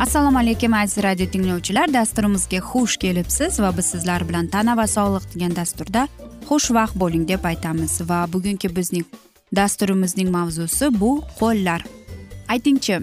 [0.00, 1.92] assalomu alaykum aziz radio tinglovchilar.
[1.92, 6.06] Dasturimizga xush kelibsiz va biz sizlar bilan tana va sog'liq degan dasturda
[6.48, 8.00] xushvaqt bo'ling deb aytamiz.
[8.08, 9.04] Va bugungi bizning
[9.56, 11.84] dasturimizning mavzusi bu qo'llar.
[12.48, 12.96] Aytingchi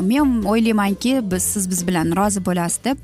[0.00, 2.98] men o'ylaymanki biz siz biz bilan rozi bo'lasiz deb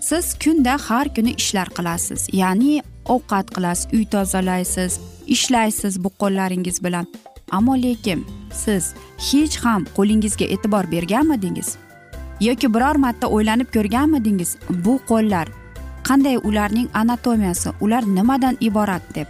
[0.00, 2.28] siz kunda har kuni ishlar qilasiz.
[2.32, 2.82] Ya'ni
[3.14, 7.06] ovqat qilasiz uy tozalaysiz ishlaysiz bu qo'llaringiz bilan.
[7.50, 8.26] Ammo lekin
[8.64, 8.94] siz
[9.28, 11.70] hech ham qo'lingizga e'tibor berganmidingiz?
[12.40, 15.48] Yoki biror marta o'ylanib ko'rganmidingiz bu qo'llar
[16.08, 19.28] qanday ularning anatomiyasi ular nimadan iborat deb.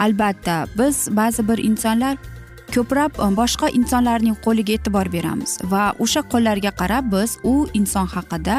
[0.00, 2.16] Albatta biz ba'zi bir insonlar
[2.74, 8.56] ko'proq e, boshqa insonlarning qo'liga e'tibor beramiz va o'sha qo'llarga qarab biz u inson haqida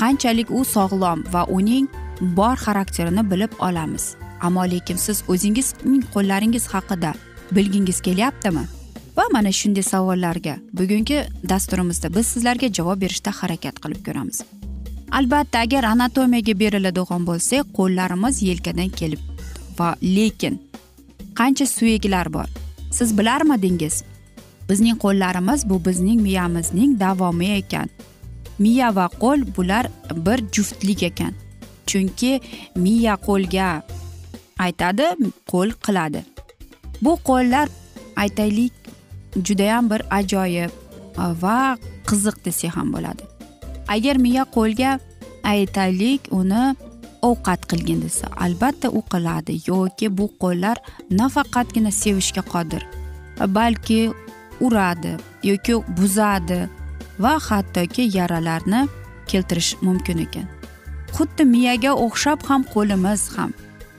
[0.00, 1.86] qanchalik u sog'lom va uning
[2.20, 4.04] bor xarakterini bilib olamiz.
[4.46, 7.10] Ammo lekin siz o'zingizning qo'llaringiz haqida
[7.56, 8.79] bilgingiz kelyaptimi?
[9.20, 11.16] Va mana shunday savollarga bugungi
[11.52, 14.38] dasturimizda biz sizlarga javob berishda harakat qilib ko'ramiz.
[15.18, 19.22] Albatta agar anatomiyaga beriladigan bo'lsak qo'llarimiz yelkadan kelib
[19.78, 20.54] va lekin
[21.40, 22.48] qancha suyaklar bor?
[22.98, 23.96] Siz bilarmidingiz?
[24.70, 27.88] Bizning qo'llarimiz bu bizning miyamizning davomi ekan.
[28.64, 29.84] Miya va qo'l bular
[30.26, 31.34] bir juftlik ekan.
[31.90, 32.32] Chunki
[32.84, 33.68] miya qo'lga
[34.66, 35.06] aytadi
[35.52, 36.20] qo'l qiladi.
[37.04, 37.66] Bu qo'llar
[38.22, 38.79] aytaylik
[39.36, 41.76] judayam bir ajoyib e, va
[42.08, 43.24] qiziq desak ham bo'ladi.
[43.88, 44.98] Agar miya qo'lga
[45.44, 46.64] aytaylik uni
[47.22, 50.76] ovqat qilgin desa albatta u qiladi yoki bu qo'llar
[51.20, 52.82] nafaqatgina sevishga qodir
[53.56, 54.00] balki
[54.60, 56.60] uradi yoki buzadi
[57.18, 58.80] va hattoki yaralarni
[59.26, 60.46] keltirish mumkin ekan.
[61.16, 63.52] Xuddi miyaga o'xshab ham qo'limiz ham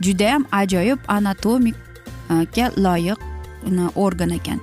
[0.06, 3.20] judayam ajoyib anatomikga e, loyiq
[3.68, 4.60] e, organ ekan.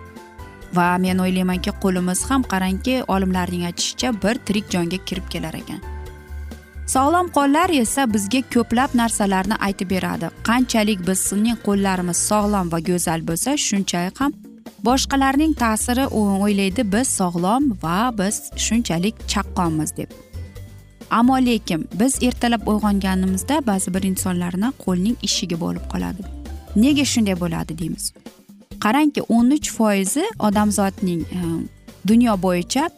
[0.77, 5.81] Va men o'ylaymanki qo'limiz ham qarangki olimlarning aytishicha bir tirik jonga kirib kelar ekan.
[6.95, 10.27] Sog'lom qo'llar esa bizga ko'plab narsalarni aytib beradi.
[10.49, 14.33] Qanchalik bizning qo'llarimiz sog'lom va go'zal bo'lsa shunchalik ham
[14.87, 18.37] boshqalarning ta'siri o'ylaydi biz sog'lom va biz
[18.67, 20.11] shunchalik chaqqonmiz deb.
[21.19, 26.23] Ammo lekin biz ertalab uyg'onganimizda ba'zi bir insonlarni qo'lning ishigi bo'lib qoladi.
[26.85, 28.13] Nega shunday bo'ladi deymiz.
[28.85, 31.41] Qarangki o'n uch foizi odamzodning e,
[32.09, 32.89] dunyo bo'yicha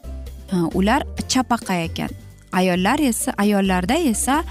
[0.53, 2.11] e, ular chapaqa ekan.
[2.53, 4.43] Ayollar esa ayollarda esa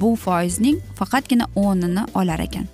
[0.00, 2.66] bu foizning faqatgina o'nini olar ekan.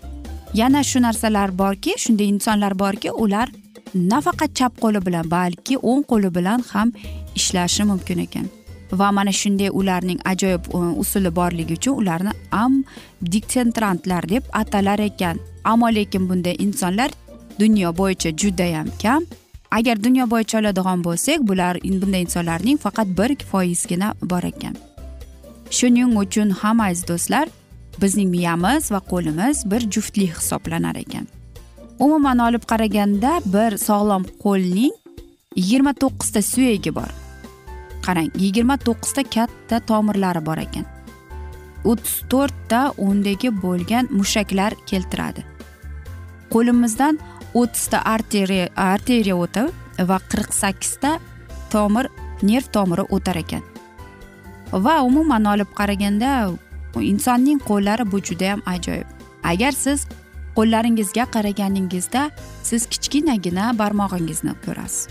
[0.54, 3.48] Yana shu narsalar borki shunday insonlar borki ular
[3.94, 6.92] nafaqat chap qo'li bilan balki o'ng qo'li bilan ham
[7.34, 8.46] ishlashi mumkin ekan.
[8.98, 12.84] Va mana shunday ularning ajoyib e, usuli borligi uchun ularni am
[13.32, 15.36] diktentrantlar deb atalar ekan.
[15.64, 17.10] Ammo lekin bunday insonlar
[17.58, 19.22] dunyo bo'yicha judayam kam.
[19.70, 24.76] Agar dunyo bo'yicha oladigan bo'lsak bular bunday insonlarning faqat bir foizgina bor ekan.
[25.70, 27.48] Shuning uchun ham aziz do'stlar
[28.02, 31.26] bizning miyamiz va qo'limiz bir juftlik hisoblanar ekan.
[31.98, 34.94] Umuman olib qaraganda bir sog'lom qo'lning
[35.56, 37.10] yigirma to'qqizta suyagi bor.
[38.06, 40.86] Qarang yigirma to'qqizta katta tomirlari bor ekan.
[41.90, 45.42] O'ttiz to'rtta undagi bo'lgan mushaklar keltiradi.
[46.52, 47.18] Qo'limizdan
[47.54, 51.18] o'ttizta arteriya arteriya o'tib va qirq sakkizta
[51.70, 52.08] tomir
[52.42, 53.62] nerv tomiri o'tar ekan.
[54.72, 56.32] Va umuman olib qaraganda
[57.00, 59.06] insonning qo'llari bu judayam ajoyib.
[59.42, 60.06] Agar siz
[60.56, 62.30] qo'llaringizga qaraganingizda
[62.62, 65.08] siz kichkinagina barmog'ingizni ko'rasiz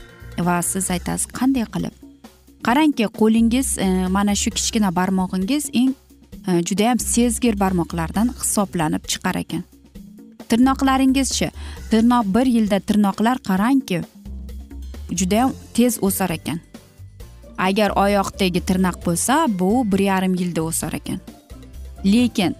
[0.47, 1.93] va siz aytasiz qanday qilib?
[2.67, 5.93] Qarangki qo'lingiz e, mana shu kichkina barmog'ingiz eng
[6.47, 9.63] e, judayam sezgir barmoqlardan hisoblanib chiqar ekan.
[10.51, 11.49] Tirnoqlaringizchi?
[11.91, 14.01] Tirnoq bir yilda tirnoqlar qarangki
[15.11, 16.59] judayam tez o'sar ekan.
[17.57, 21.19] Agar oyoqdagi tirnoq bo'lsa bu bir yarim yilda o'sar ekan.
[22.05, 22.55] Lekin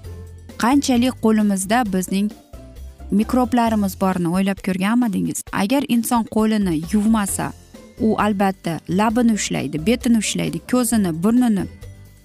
[0.64, 2.32] qanchalik qo'limizda bizning
[3.12, 5.44] mikroblarimiz borini o'ylab ko'rganmidingiz?
[5.54, 7.52] Agar inson qo'lini yuvmasa
[8.00, 11.66] u albatta labini ushlaydi betini ushlaydi ko'zini burnini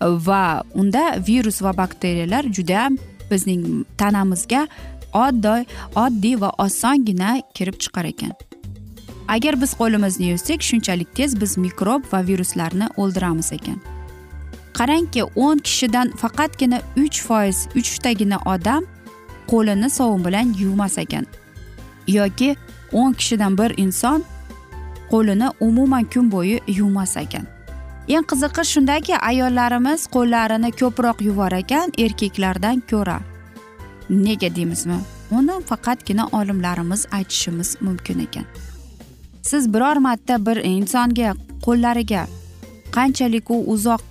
[0.00, 2.98] va unda virus va bakteriyalar judayam
[3.30, 4.66] bizning tanamizga
[5.12, 5.66] oddiy
[6.04, 8.32] oddiy va osongina kirib chiqar ekan.
[9.28, 13.78] Agar biz qo'limizni yuvsak shunchalik tez biz mikrob va viruslarni o'ldiramiz ekan.
[14.78, 18.84] Qarangki o'n kishidan faqatgina uch foiz uchtagina odam
[19.50, 21.26] qo'lini sovun bilan yuvmas ekan.
[22.08, 22.56] Yoki
[22.92, 24.24] o'n kishidan bir inson
[25.10, 27.46] qo'lini umuman kun bo'yi yuvmas ekan.
[28.08, 33.18] Eng qizig'i shundaki ayollarimiz qo'llarini ko'proq yuvar ekan erkaklardan ko'ra.
[34.12, 34.98] Nega deymizmi?
[35.30, 38.44] Uni faqatgina olimlarimiz aytishimiz mumkin ekan.
[39.42, 41.34] Siz biror marta bir insonga
[41.66, 42.26] qo'llariga
[42.96, 44.04] qanchalik u uzoq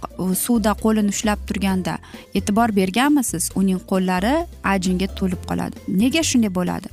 [0.43, 1.93] suvda qo'lini ushlab turganda
[2.37, 4.33] e'tibor berganmisiz uning qo'llari
[4.73, 5.75] ajinga to'lib qoladi.
[6.01, 6.87] Nega shunday bo'ladi?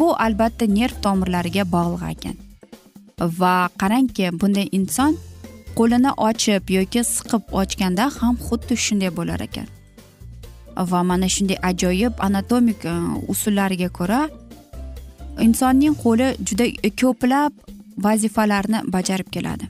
[0.00, 2.36] Bu albatta nerv tomirlariga bog'liq ekan.
[3.40, 5.16] Va qarangki bunday inson
[5.78, 9.66] qo'lini ochib yoki siqib ochganda ham xuddi shunday bo'lar ekan.
[10.76, 12.94] Va mana shunday ajoyib anatomik e,
[13.28, 14.28] usullariga ko'ra
[15.46, 16.66] insonning qo'li juda
[17.00, 17.52] ko'plab
[18.06, 19.68] vazifalarni bajarib keladi.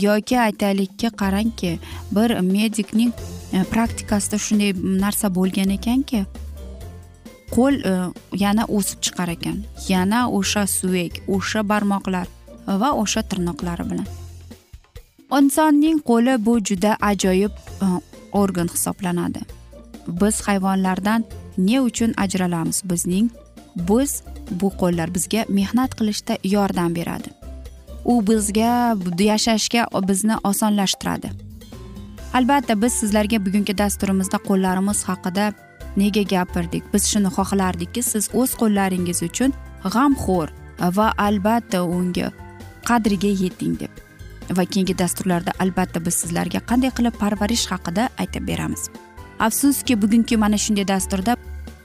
[0.00, 1.78] Yoki aytaylikki qarangki
[2.16, 3.12] bir medikning
[3.52, 4.72] e, praktikasida shunday
[5.04, 6.24] narsa bo'lgan ekanki
[7.56, 7.94] qo'l e,
[8.44, 9.64] yana o'sib chiqar ekan.
[9.88, 12.26] Yana o'sha suyak o'sha barmoqlar
[12.66, 14.08] va o'sha tirnoqlari bilan.
[15.38, 17.52] Insonning qo'li bu juda ajoyib
[18.32, 19.40] organ hisoblanadi.
[20.08, 21.24] Biz hayvonlardan
[21.58, 22.82] ne uchun ajralamiz?
[22.84, 23.30] Bizning
[23.76, 27.30] biz bu qo'llar bizga mehnat qilishda yordam beradi.
[28.04, 31.30] U bizga yashashga bizni osonlashtiradi.
[32.34, 35.52] Albatta biz sizlarga bugungi dasturimizda qo'llarimiz haqida
[35.96, 36.84] nega gapirdik?
[36.94, 39.52] Biz shuni xohlardikki siz o'z qo'llaringiz uchun
[39.94, 40.48] g'amxo'r
[40.96, 42.28] va albatta unga
[42.88, 43.92] qadriga yeting deb.
[44.56, 48.90] Va keyingi dasturlarda albatta biz sizlarga qanday qilib parvarish haqida aytib beramiz.
[49.38, 51.36] Afsuski bugungi mana shunday dasturda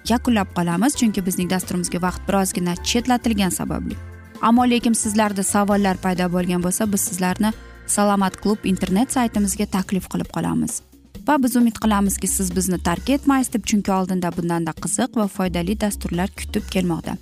[0.10, 3.96] yakunlab qolamiz chunki bizning dasturimizga vaqt birozgina chetlatilgani sababli.
[4.42, 7.52] Ammo lekin sizlarda savollar paydo bo'lgan bo'lsa biz sizlarni
[7.88, 10.82] salomat klub internet saytimizga taklif qilib qolamiz.
[11.28, 15.80] Va biz umid qilamizki siz bizni tark etmaysiz deb chunki oldinda bundanda qiziq va foydali
[15.82, 17.18] dasturlar kutib kelmoqda.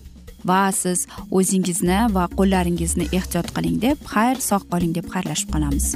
[0.45, 5.95] Va siz o'zingizni va qo'llaringizni ehtiyot qiling deb xayr sog' qoling deb xayrlashib qolamiz.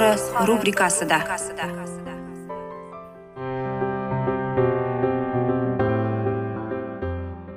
[0.00, 1.18] izhori rubrikasida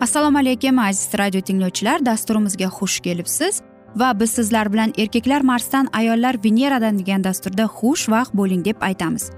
[0.01, 2.05] assalomu alaykum aziz radio tinglovchilar.
[2.05, 3.61] Dasturimizga xush kelibsiz.
[3.95, 9.31] Va biz sizlar bilan erkaklar marsdan ayollar veneradan degan dasturda xush vaqt bo'ling deb aytamiz.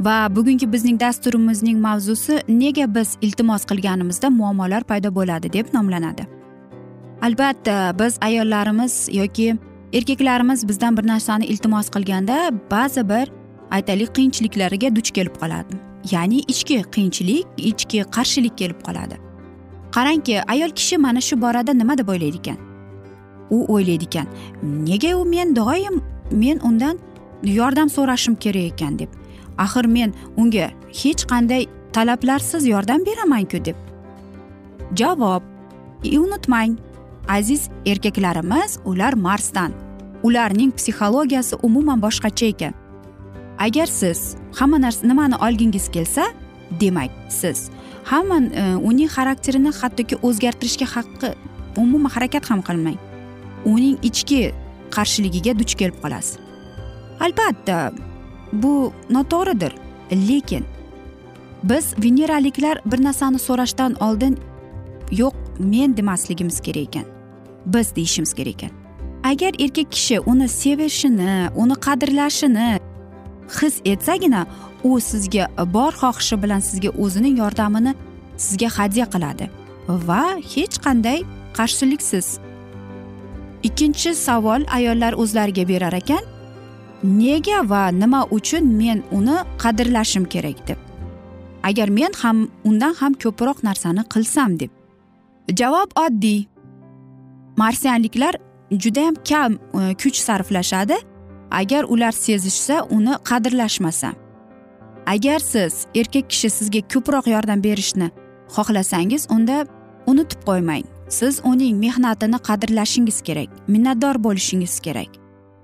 [0.00, 6.26] Va bugungi bizning dasturimizning mavzusi nega biz iltimos qilganimizda muammolar paydo bo'ladi deb nomlanadi.
[7.22, 9.56] Albatta biz ayollarimiz yoki
[9.92, 13.30] erkaklarimiz bizdan bir narsani iltimos qilganda ba'zi bir
[13.70, 15.74] aytaylik qiyinchiliklarga duch kelib qoladi.
[16.10, 19.16] Ya'ni ichki qiyinchilik ichki qarshilik kelib qoladi.
[19.92, 22.58] Qarangki ayol kishi mana shu borada nima deb o'ylaydi ekan?
[23.50, 24.26] U o'ylaydi ekan
[24.62, 26.98] nega u men doim men undan
[27.42, 28.98] yordam so'rashim kerak ekan?
[28.98, 29.08] deb.
[29.58, 30.70] Axir men unga
[31.02, 33.76] hech qanday talablarsiz yordam beramanku deb.
[34.94, 35.42] Javob
[36.04, 36.78] unutmang
[37.28, 39.72] aziz erkaklarimiz ular marsdan.
[40.22, 42.74] Ularning psixologiyasi umuman boshqacha ekan.
[43.58, 46.26] Agar siz hamma narsa nimani olgingiz kelsa
[46.80, 47.70] demak siz
[48.04, 51.34] hamma e, uning xarakterini hattoki o'zgartirishga haqqi
[51.76, 52.98] umuman harakat ham qilmang.
[53.64, 54.52] Uning ichki
[54.90, 56.38] qarshiligiga duch kelib qolasiz.
[57.20, 57.92] Albatta
[58.52, 59.72] bu noto'g'ridir
[60.12, 60.64] lekin
[61.62, 64.38] biz veneraliklar bir narsani so'rashdan oldin
[65.10, 67.04] yo'q men demasligimiz kerak ekan.
[67.66, 68.70] Biz deyishimiz kerak ekan.
[69.24, 72.80] Agar erkak kishi uni sevishini uni qadrlashini
[73.60, 74.46] his etsagina
[74.84, 77.94] u sizga bor xohishi bilan sizga o'zining yordamini
[78.36, 79.50] sizga hadya qiladi
[79.88, 80.24] va
[80.54, 81.18] hech qanday
[81.58, 82.26] qarshiliksiz.
[83.62, 86.24] Ikkinchi savol ayollar o'zlariga berar ekan.
[87.02, 90.78] Nega va nima uchun men uni qadrlashim kerak deb.
[91.62, 94.70] Agar men ham undan ham ko'proq narsani qilsam deb.
[95.48, 96.46] Javob oddiy.
[97.56, 98.34] Marsianliklar
[98.70, 100.96] judayam kam e, kuch sarflashadi.
[101.50, 104.12] Agar ular sezishsa uni qadrlashmasa.
[105.06, 108.10] Agar siz erkak kishi sizga ko'proq yordam berishni
[108.54, 109.66] xohlasangiz unda
[110.06, 110.84] unutib qo'ymang.
[111.08, 115.10] Siz uning mehnatini qadrlashingiz kerak minnatdor bo'lishingiz kerak.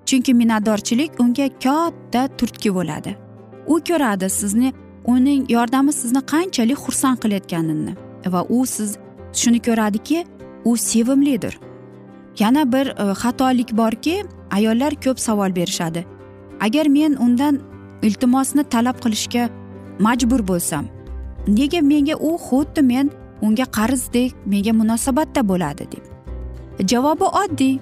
[0.05, 3.15] Chunki minnatdorchilik unga katta turtki bo'ladi.
[3.67, 4.73] U ko'radi sizni
[5.13, 7.93] uning yordami sizni qanchalik xursand qilayotganini
[8.33, 8.97] va u siz
[9.33, 10.25] shuni ko'radiki
[10.65, 11.59] u sevimlidir.
[12.39, 16.05] Yana bir e, xatolik borki ayollar ko'p savol berishadi.
[16.59, 17.59] Agar men undan
[18.01, 19.49] iltimosni talab qilishga
[19.99, 20.85] majbur bo'lsam
[21.47, 26.03] nega menga u xuddi men unga qarzdek menga munosabatda bo'ladi deb?
[26.91, 27.79] Javobi oddiy.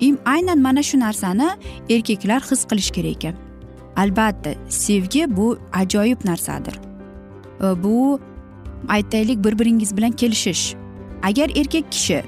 [0.00, 1.48] Im aynan mana shu narsani
[1.90, 3.34] erkaklar his qilish kerak ekan.
[3.96, 6.74] Albatta sevgi bu ajoyib narsadir.
[7.60, 8.20] E, bu
[8.88, 10.74] aytaylik bir biringiz bilan kelishish.
[11.22, 12.22] Agar erkak kishi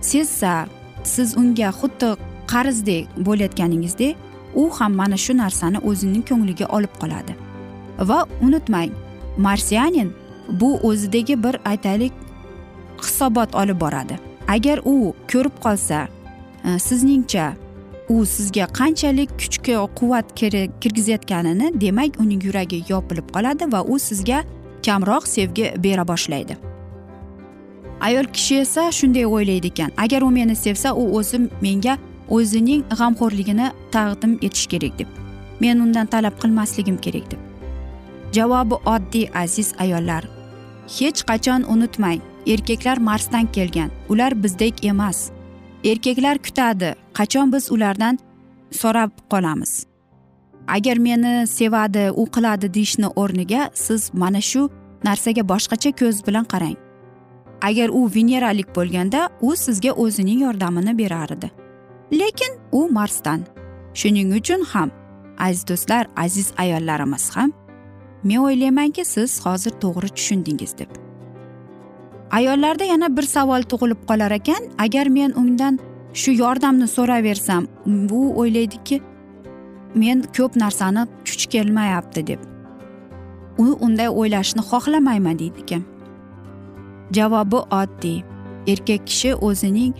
[0.00, 0.66] sezsa
[1.04, 4.16] siz unga xuddi qarzdek bo'layotganingizdek
[4.54, 7.32] u ham mana shu narsani o'zining ko'ngliga olib qoladi.
[7.98, 8.90] Va unutmang
[9.38, 10.12] marsianin
[10.60, 12.12] bu o'zidagi bir aytaylik
[13.02, 14.18] hisobot olib boradi.
[14.48, 16.08] Agar u ko'rib qolsa
[16.64, 17.52] e, sizningcha
[18.08, 20.26] u sizga qanchalik kuchga quvvat
[20.80, 24.42] kirgizayotganini demak uning yuragi yopilib qoladi va u sizga
[24.86, 26.69] kamroq sevgi bera boshlaydi.
[28.00, 29.90] Ayol kishi esa shunday o'ylaydi ekan.
[29.96, 35.08] Agar u meni sevsa u o'zi menga o'zining g'amxo'rligini taqdim etish kerak deb.
[35.60, 37.40] Men undan talab qilmasligim kerak deb.
[38.32, 40.24] Javobi oddiy aziz ayollar.
[40.98, 43.90] Hech qachon unutmang erkaklar marsdan kelgan.
[44.08, 45.30] Ular bizdek emas.
[45.84, 48.18] Erkaklar kutadi qachon biz ulardan
[48.70, 49.86] so'rab qolamiz?
[50.68, 54.68] Agar meni sevadi u qiladi deyishni o'rniga siz mana shu
[55.04, 56.89] narsaga boshqacha ko'z bilan qarang.
[57.62, 61.50] Agar u veneralik bo'lganda u sizga o'zining yordamini berar edi
[62.12, 63.40] lekin u marsdan.
[63.94, 64.90] Shuning uchun ham
[65.38, 67.52] aziz do'stlar aziz ayollarimiz ham
[68.24, 70.90] men o'ylaymanki siz hozir to'g'ri tushundingiz deb.
[72.30, 74.62] Ayollarda yana bir savol tug'ilib qolar ekan.
[74.78, 75.78] Agar men undan
[76.14, 79.00] shu yordamni so'raversam bu o'ylaydiki
[79.94, 82.40] men ko'p narsani kuch kelmayapti deb.
[83.58, 85.82] U unday o'ylashni xohlamayman deydi ekan.
[87.12, 88.22] Javobi oddiy.
[88.66, 89.92] Erkak kishi o'zining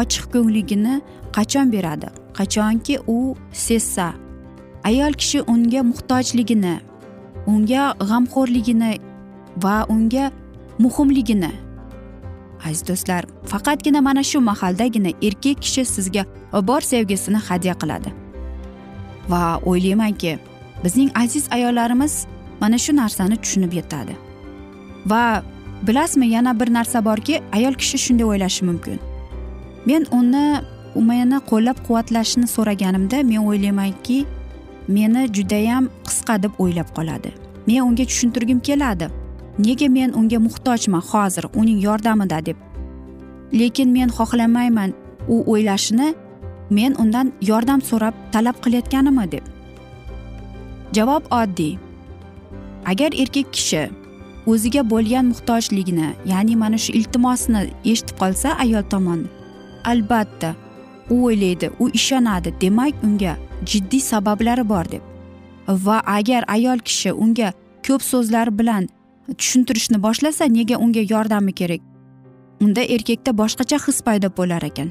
[0.00, 0.94] ochiq ko'ngligini
[1.36, 2.08] qachon beradi?
[2.38, 4.12] Qachonki u sezsa.
[4.84, 6.74] Ayol kishi unga muhtojligini
[7.46, 8.92] unga g'amxo'rligini
[9.62, 10.30] va unga
[10.78, 11.52] muhimligini.
[12.66, 13.22] Aziz do'stlar
[13.52, 16.24] faqatgina mana shu mahaldagina erkak kishi sizga
[16.68, 18.10] bor sevgisini hadya qiladi.
[19.32, 20.38] Va o'ylaymanki
[20.84, 22.26] bizning aziz ayollarimiz
[22.60, 24.14] mana shu narsani tushunib yetadi.
[25.06, 25.42] Va
[25.82, 28.98] bilasizmi yana bir narsa borki ayol kishi shunday o'ylashi mumkin.
[29.86, 30.60] Men uni
[30.94, 34.18] meni qo'llab quvvatlashni so'raganimda men o'ylaymanki
[34.88, 37.30] meni judayam qisqa deb o'ylab qoladi.
[37.66, 39.08] Men unga tushuntirgim keladi.
[39.58, 42.56] Nega men unga muhtojman hozir uning yordamida deb.
[43.52, 44.90] Lekin men xohlamayman
[45.28, 46.14] u o'ylashini
[46.70, 49.44] men undan yordam so'rab talab qilayotganimmi deb.
[50.92, 51.78] Javob oddiy.
[52.86, 53.88] Agar erkak kishi
[54.50, 57.60] o'ziga bo'lgan muhtojligini ya'ni mana shu iltimosni
[57.92, 59.20] eshitib qolsa ayol tomon
[59.90, 60.54] albatta
[61.10, 63.36] u o'ylaydi u ishonadi demak unga
[63.66, 65.02] jiddiy sabablari bor deb.
[65.68, 67.52] Va agar ayol kishi unga
[67.86, 68.88] ko'p so'zlar bilan
[69.38, 71.80] tushuntirishni boshlasa nega unga yordami kerak?
[72.60, 74.90] Unda erkakda boshqacha his paydo bo'lar ekan.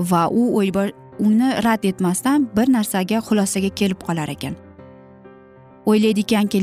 [0.00, 0.62] Va u
[1.18, 4.54] uni rad etmasdan bir narsaga xulosaga kelib qolar ekan.
[5.88, 6.58] O'ylaydi ekanki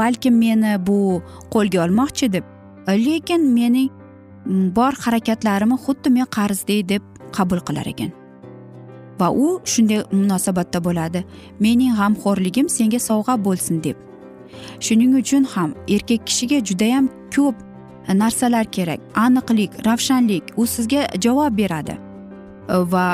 [0.00, 1.22] balkim meni bu
[1.54, 2.44] qo'lga olmoqchi deb.
[2.88, 3.90] Lekin mening
[4.76, 7.02] bor harakatlarimni xuddi men qarzdek deb
[7.36, 8.12] qabul qilar ekan.
[9.20, 11.24] Va u shunday munosabatda bo'ladi.
[11.60, 13.96] Mening g'amxo'rligim senga sovg'a bo'lsin deb.
[14.80, 17.56] Shuning uchun ham erkak kishiga judayam ko'p
[18.08, 19.00] e, narsalar kerak.
[19.14, 21.94] Aniqlik ravshanlik u sizga javob beradi.
[22.68, 23.06] E, va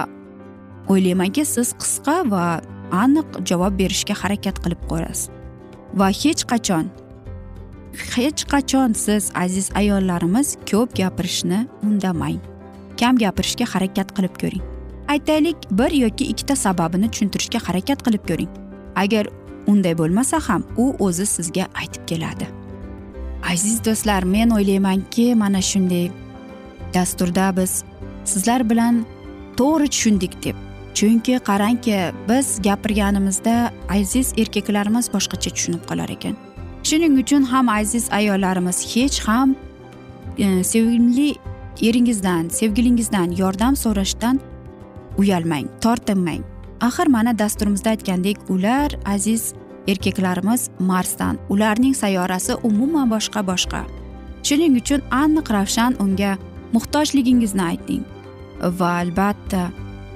[0.89, 2.45] o'ylaymanki siz qisqa va
[2.93, 5.31] aniq javob berishga harakat qilib ko'rasiz.
[5.95, 6.89] Va hech qachon
[8.15, 12.39] hech qachon siz aziz ayollarimiz ko'p gapirishni undamang.
[13.01, 14.65] Kam gapirishga harakat qilib ko'ring.
[15.09, 18.51] Aytaylik bir yoki ikkita sababini tushuntirishga harakat qilib ko'ring.
[18.97, 19.27] Agar
[19.67, 22.47] unday bo'lmasa ham u o'zi sizga aytib keladi.
[23.53, 26.11] Aziz do'stlar men o'ylaymanki mana shunday
[26.95, 27.83] dasturda biz
[28.25, 29.05] sizlar bilan
[29.57, 30.68] to'g'ri tushundik deb
[30.99, 36.35] chunki qarangki biz gapirganimizda aziz erkaklarimiz boshqacha tushunib qolar ekan.
[36.89, 39.55] Shuning uchun ham aziz ayollarimiz hech ham
[40.39, 41.29] e, sevimli
[41.89, 44.41] eringizdan sevgilingizdan yordam so'rashdan
[45.19, 46.43] uyalmang tortinmang.
[46.81, 49.55] Axir mana dasturimizda aytgandek ular aziz
[49.87, 53.83] erkaklarimiz marsdan ularning sayyorasi umuman boshqa boshqa.
[54.43, 56.39] Shuning uchun aniq ravshan unga
[56.73, 58.03] muhtojligingizni ayting.
[58.79, 59.71] Va albatta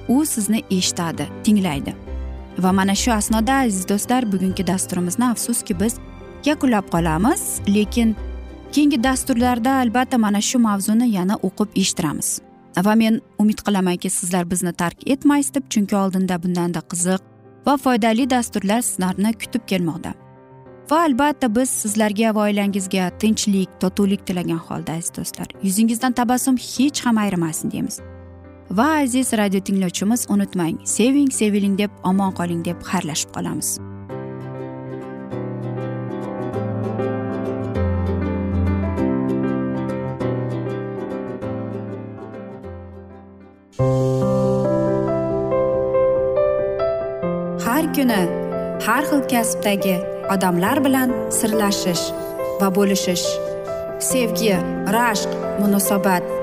[0.07, 1.95] u sizni eshitadi tinglaydi.
[2.57, 5.95] Va mana shu asnoda aziz do'stlar bugungi dasturimizni afsuski biz
[6.45, 8.15] yakunlab qolamiz lekin
[8.71, 12.41] keyingi dasturlarda albatta mana shu mavzuni yana o'qib eshittiramiz.
[12.85, 17.21] Va men umid qilamanki sizlar bizni tark etmaysiz deb chunki oldinda bundanda qiziq
[17.65, 20.13] va foydali dasturlar sizlarni kutib kelmoqda.
[20.91, 27.05] Va albatta biz sizlarga va oilangizga tinchlik totuvlik tilagan holda aziz do'stlar yuzingizdan tabassum hech
[27.05, 28.01] ham ayrimasin deymiz.
[28.69, 33.79] Va aziz radio tinglovchimiz unutmang seving seviling deb omon qoling deb xayrlashib qolamiz.
[47.65, 48.21] Har kuni
[48.85, 49.97] har xil kasbdagi
[50.33, 52.05] odamlar bilan sirlashish
[52.61, 53.27] va bo'lishish
[53.99, 54.55] sevgi
[54.95, 56.42] rashq munosabat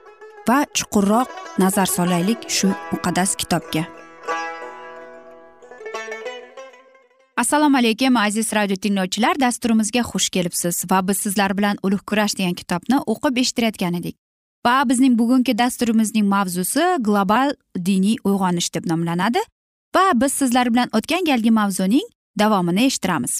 [0.47, 3.83] va chuqurroq nazar solaylik shu muqaddas kitobga.
[7.37, 9.39] Assalomu alaykum aziz radio tinglovchilar.
[9.39, 14.15] Dasturimizga xush kelibsiz va biz sizlar bilan ulug' kurash degan kitobni o'qib eshittirayotgan edik.
[14.65, 19.41] Va bizning bugungi dasturimizning mavzusi global diniy uyg'onish deb nomlanadi.
[19.95, 22.05] Va biz sizlar bilan o'tgan galgi mavzuning
[22.39, 23.39] davomini eshittiramiz.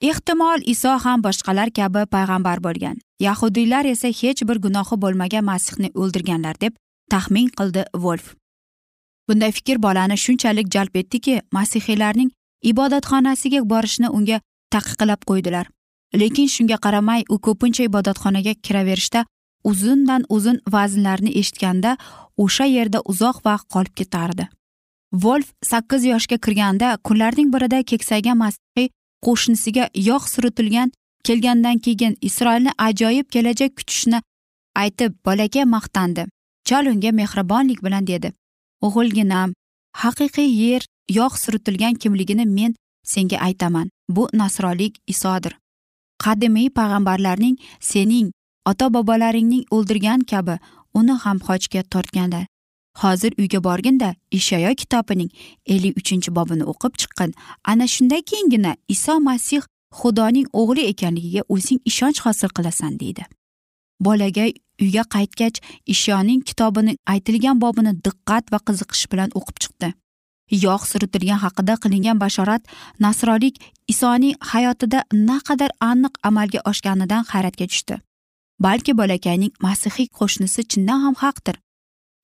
[0.00, 2.96] Ehtimol iso ham boshqalar kabi payg'ambar bo'lgan.
[3.20, 6.72] Yahudiylar esa hech bir gunohi bo'lmagan masihni o'ldirganlar deb
[7.10, 8.38] taxmin qildi volf
[9.28, 12.30] bunday fikr bolani shunchalik jalb etdiki masihiylarning
[12.70, 14.40] ibodatxonasiga borishni unga
[14.74, 15.66] taqiqlab qo'ydilar.
[16.20, 19.24] Lekin shunga qaramay u ko'pincha ibodatxonaga kiraverishda
[19.70, 21.96] uzundan uzun vaznlarni eshitganda
[22.44, 24.48] o'sha yerda uzoq vaqt qolib ketardi.
[25.12, 28.88] Volf sakkiz yoshga kirganda kunlarning birida keksaygan masihiy
[29.24, 30.92] qo'shnisiga yog' suritilgan
[31.26, 34.18] kelgandan keyin isroilni ajoyib kelajak kutishni
[34.82, 36.26] aytib bolakay maqtandi.
[36.68, 38.32] Chol unga mehribonlik bilan dedi.
[38.86, 39.54] O'g'ilginam
[40.02, 40.82] haqiqiy yer
[41.18, 43.90] yog' suritilgan kimligini men senga aytaman.
[44.08, 45.56] Bu nasrolik isodir.
[46.24, 48.30] Qadimiy payg'ambarlarning sening
[48.70, 50.58] ota bobolaringning o'ldirgan kabi
[50.94, 52.46] uni ham xochga tortganlar.
[53.02, 55.30] Hozir uyga borginda ishayo kitobining
[55.66, 57.34] ellik uchinchi bobini o'qib chiqqin
[57.72, 59.62] ana shundan keyingina iso masih
[60.00, 63.24] xudoning o'g'li ekanligiga o'zing ishonch hosil qilasan deydi.
[64.00, 64.44] Bolaga
[64.82, 65.56] uyga qaytgach
[65.94, 69.88] ishoning kitobini aytilgan bobini diqqat va qiziqish bilan o'qib chiqdi.
[70.64, 72.62] Yog' suritilgan haqida qilingan bashorat
[73.04, 73.56] nasronlik
[73.92, 77.94] isoning hayotida naqadar aniq amalga oshganidan hayratga tushdi.
[78.64, 81.56] Balki bolakayning masihiy qo'shnisi chindan ham haqdir.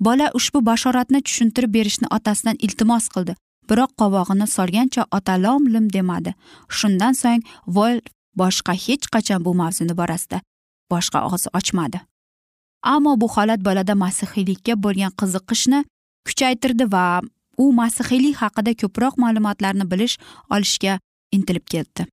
[0.07, 3.35] Bola ushbu bashoratni tushuntirib berishni otasidan iltimos qildi.
[3.69, 6.35] Biroq qovog'ini solgancha ota lom lim demadi.
[6.79, 7.43] Shundan so'ng
[7.77, 8.01] vol
[8.41, 10.41] boshqa hech qachon bu mavzuni borasida
[10.93, 11.99] boshqa og'iz ochmadi.
[12.95, 15.81] Ammo bu holat bolada masihiylikka bo'lgan qiziqishni
[16.27, 17.05] kuchaytirdi va
[17.63, 20.19] u masihiylik haqida ko'proq ma'lumotlarni bilish
[20.55, 20.99] olishga
[21.37, 22.07] intilib ketdi.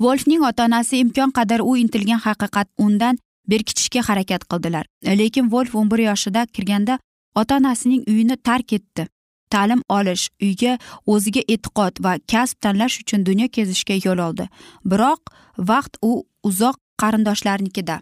[0.00, 3.18] Volfning ota onasi imkon qadar u intilgan haqiqat undan
[3.50, 4.84] berkitishga harakat qildilar.
[5.20, 6.98] Lekin volf o'n bir yoshida kirganda
[7.34, 9.08] ota onasining uyini tark etdi.
[9.50, 14.48] Ta'lim olish uyga o'ziga e'tiqod va kasb tanlash uchun dunyo kezishga yo'l oldi.
[14.84, 15.20] Biroq
[15.58, 18.00] vaqt u uzoq qarindoshlarnikida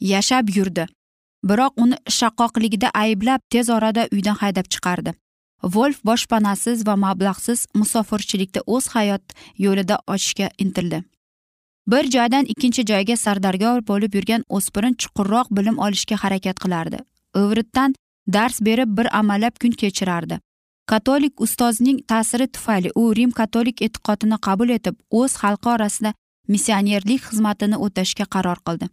[0.00, 0.86] yashab yurdi.
[1.44, 5.14] Biroq uni shaqqoqligida ayblab tez orada uydan haydab chiqardi.
[5.62, 9.24] Volf boshpanasiz va mablag'siz musofirchilikda o'z hayot
[9.58, 11.02] yo'lida ochishga intildi.
[11.86, 16.98] Bir joydan ikkinchi joyga sardargor bo'lib yurgan o'spirin chuqurroq bilim olishga harakat qilardi.
[17.36, 17.94] Ivritdan
[18.26, 20.38] dars berib bir amallab kun kechirardi.
[20.86, 26.14] Katolik ustozning ta'siri tufayli u rim katolik e'tiqodini qabul etib o'z xalqi orasida
[26.48, 28.88] missionerlik xizmatini o'tashga qaror qildi.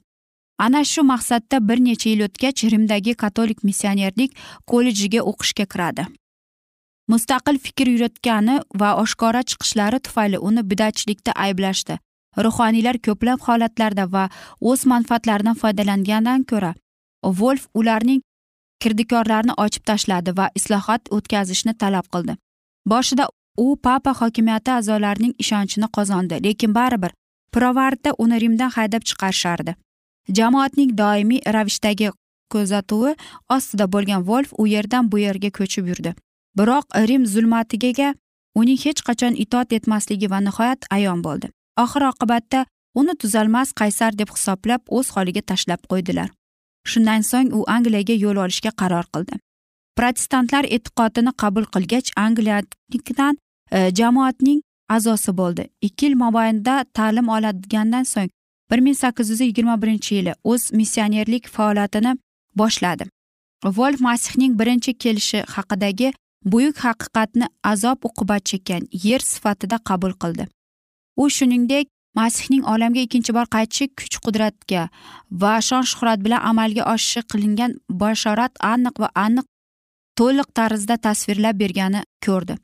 [0.59, 4.31] Ana shu maqsadda bir necha yil o'tgach rimdagi katolik missionerlik
[4.67, 6.03] kollejiga o'qishga kiradi.
[7.11, 11.97] Mustaqil fikr yuritgani va oshkora chiqishlari tufayli uni bidatchilikda ayblashdi.
[12.45, 14.25] Ruhoniylar ko'plab holatlarda va
[14.61, 16.73] o'z manfaatlaridan foydalangandan ko'ra
[17.39, 18.21] volf ularning
[18.83, 22.35] kirdikorlarni ochib tashladi va islohot o'tkazishni talab qildi.
[22.91, 27.11] Boshida u papa hokimiyati a'zolarining ishonchini qozondi lekin baribir
[27.53, 29.75] pirovardda uni rimdan haydab chiqarishardi.
[30.37, 32.09] Jamoatning doimiy ravishdagi
[32.51, 33.15] kuzatuvi
[33.55, 36.15] ostida bo'lgan volf u yerdan bu yerga ko'chib yurdi.
[36.57, 38.13] Biroq rim zulmatiga
[38.55, 41.47] uning hech qachon itoat etmasligi va nihoyat ayon bo'ldi.
[41.83, 42.65] Oxir oqibatda
[42.95, 46.29] uni tuzalmas qaysar deb hisoblab o'z holiga tashlab qo'ydilar.
[46.85, 49.39] Shundan so'ng u angliyaga yo'l olishga qaror qildi.
[49.97, 53.37] Protestantlar e'tiqodini qabul qilgach angliyadan
[53.71, 55.69] e, jamoatning a'zosi bo'ldi.
[55.81, 58.29] Ikki yil mobaynida ta'lim oladigandan so'ng
[58.71, 62.17] bir ming sakkiz yuz yigirma birinchi yili o'z missionerlik faoliyatini
[62.55, 63.05] boshladi.
[63.65, 66.13] Volf masihning birinchi kelishi haqidagi
[66.45, 70.47] buyuk haqiqatni azob uqubat chekkan yer sifatida qabul qildi.
[71.17, 71.87] U shuningdek
[72.19, 74.87] masihning olamga ikkinchi bor qaytishi kuch qudratga
[75.41, 79.45] va shon shuhrat bilan amalga oshishi qilingan bashorat aniq va aniq
[80.19, 82.55] to'liq tarzda tasvirlab bergani ko'rdi.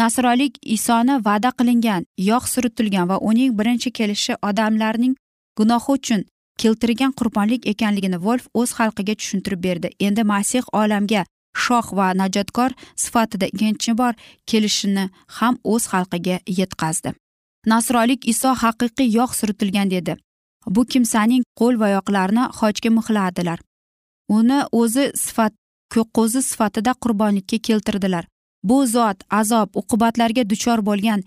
[0.00, 5.14] Nasronlik isoni va'da qilingan yog' suritilgan va uning birinchi kelishi odamlarning
[5.58, 6.24] gunohi uchun
[6.62, 9.88] keltirgan qurbonlik ekanligini volf o'z xalqiga tushuntirib berdi.
[10.06, 11.22] Endi masih olamga
[11.64, 12.70] shoh va najotkor
[13.04, 14.14] sifatida ikkinchi bor
[14.50, 15.04] kelishini
[15.38, 17.14] ham o'z xalqiga yetkazdi.
[17.66, 20.16] Nasroylik iso haqiqiy yog' suritilgan dedi.
[20.66, 23.58] Bu kimsaning qo'l va oyoqlarini xochga mixladilar.
[24.28, 25.52] Uni o'zi sifat
[25.94, 28.24] ko'qqo'zi sifatida qurbonlikka keltirdilar.
[28.68, 31.20] Bu zot azob uqubatlarga duchor bo'lgan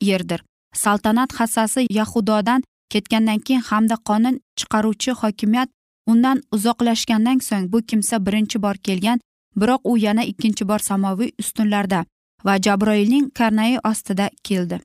[0.00, 0.40] yerdir.
[0.74, 5.68] Saltanat hassasi yahudodan ketgandan keyin hamda qonun chiqaruvchi hokimiyat
[6.12, 9.18] undan uzoqlashgandan so'ng bu kimsa birinchi bor kelgan
[9.60, 12.04] biroq u yana ikkinchi bor samoviy ustunlarda
[12.46, 14.80] va jabroilning karnayi ostida keldi.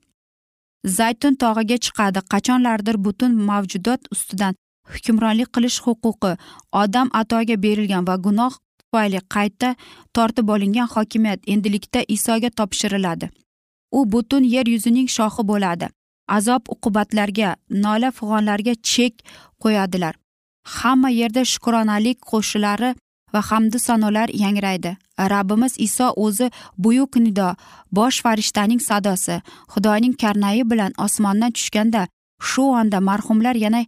[0.84, 2.20] Zaytun tog'iga chiqadi.
[2.32, 4.54] Qachonlardir butun mavjudot ustidan
[4.92, 6.32] hukmronlik qilish huquqi
[6.82, 9.74] odam atoga berilgan va gunoh tufayli qayta
[10.14, 13.30] tortib olingan hokimiyat endilikda isoga topshiriladi.
[13.92, 15.86] U butun yer yuzining shohi bo'ladi.
[16.36, 19.14] Azob uqubatlarga nola fig'onlarga chek
[19.62, 20.14] qo'yadilar.
[20.76, 22.90] Hamma yerda shukronalik qo'shilari
[23.34, 24.96] va hamdu sanolar yangraydi.
[25.28, 27.54] Rabbimiz iso o'zi buyuk nido
[27.92, 32.08] bosh farishtaning sadosi xudoning karnayi bilan osmondan tushganda
[32.40, 33.84] shu onda marhumlar yana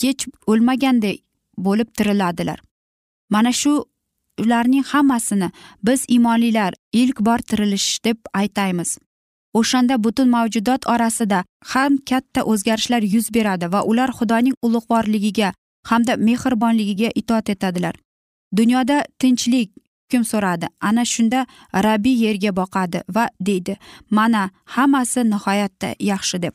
[0.00, 1.16] hech o'lmaganday
[1.58, 2.58] bo'lib tiriladilar.
[3.30, 3.84] Mana shu
[4.38, 5.50] ularning hammasini
[5.82, 8.98] biz imonlilar ilk bor tirilish deb aytaymiz.
[9.54, 15.52] O'shanda butun mavjudot orasida ham katta o'zgarishlar yuz beradi va ular xudoning ulug'vorligiga
[15.90, 17.94] hamda mehribonligiga itoat etadilar.
[18.56, 19.70] Dunyoda tinchlik
[20.06, 20.66] hukm so'radi.
[20.80, 23.76] Ana shunda rabbiy yerga boqadi va deydi
[24.10, 26.54] mana hammasi nihoyatda yaxshi deb.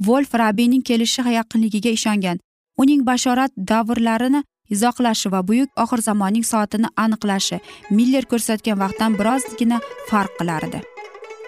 [0.00, 2.38] Volf rabbiyning kelishi yaqinligiga ishongan.
[2.76, 10.32] Uning bashorat davrlarini izohlashi va buyuk oxir zamonning soatini aniqlashi miller ko'rsatgan vaqtdan birozgina farq
[10.38, 10.80] qilar edi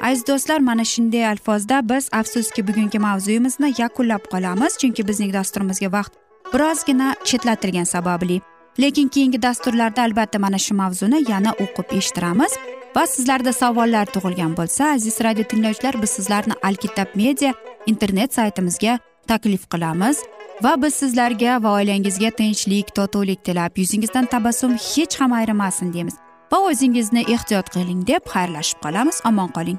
[0.08, 6.12] aziz do'stlar mana shunday alfozda biz afsuski bugungi mavzuyimizni yakunlab qolamiz chunki bizning dasturimizga vaqt
[6.52, 8.40] birozgina chetlatilgani sababli.
[8.78, 12.52] Lekin keyingi dasturlarda albatta mana shu mavzuni yana o'qib eshittiramiz.
[12.96, 17.52] Va sizlarda savollar tug'ilgan bo'lsa aziz radio tinglovchilar biz sizlarni alkitab media
[17.86, 20.22] internet saytimizga taklif qilamiz.
[20.62, 26.16] Va biz sizlarga va oilangizga tinchlik totuvlik tilab yuzingizdan tabassum hech ham ayrimasin deymiz.
[26.52, 29.20] Va o'zingizni ehtiyot qiling deb xayrlashib qolamiz.
[29.30, 29.78] Omon qoling.